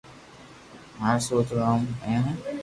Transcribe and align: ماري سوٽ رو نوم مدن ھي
ماري 0.99 1.19
سوٽ 1.27 1.47
رو 1.51 1.57
نوم 1.65 1.79
مدن 1.89 2.19
ھي 2.25 2.33